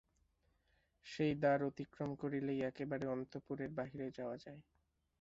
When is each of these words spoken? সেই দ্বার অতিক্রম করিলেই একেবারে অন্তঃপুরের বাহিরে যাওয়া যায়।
সেই 1.05 1.33
দ্বার 1.35 1.59
অতিক্রম 1.69 2.09
করিলেই 2.21 2.59
একেবারে 2.63 3.05
অন্তঃপুরের 3.07 3.69
বাহিরে 3.77 4.07
যাওয়া 4.17 4.37
যায়। 4.37 4.61